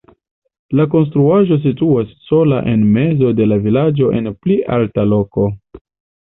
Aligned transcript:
La 0.77 0.85
konstruaĵo 0.93 1.57
situas 1.65 2.15
sola 2.29 2.61
en 2.71 2.87
mezo 2.97 3.35
de 3.41 3.47
la 3.51 3.59
vilaĝo 3.67 4.09
en 4.21 4.31
pli 4.47 4.59
alta 4.79 5.07
loko. 5.13 5.47